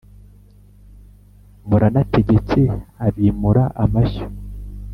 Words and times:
muranategeke 1.67 2.61
abimura 3.07 3.63
amashyo 3.83 4.27